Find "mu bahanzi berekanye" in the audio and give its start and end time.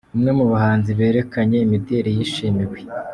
0.37-1.57